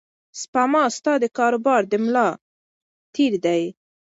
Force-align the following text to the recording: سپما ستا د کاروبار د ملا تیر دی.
سپما 0.41 0.83
ستا 0.97 1.13
د 1.23 1.25
کاروبار 1.37 1.81
د 1.91 1.93
ملا 2.03 2.27
تیر 3.15 3.33
دی. 3.45 3.63